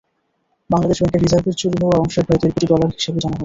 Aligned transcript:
বাংলাদেশ 0.69 0.97
ব্যাংকের 0.99 1.23
রিজার্ভের 1.23 1.55
চুরি 1.59 1.77
হওয়া 1.81 1.97
অংশের 1.97 2.25
প্রায় 2.25 2.39
দেড় 2.41 2.53
কোটি 2.53 2.65
ডলার 2.71 2.89
হিসাবে 2.91 3.19
জমা 3.19 3.29
হয়েছে। 3.29 3.39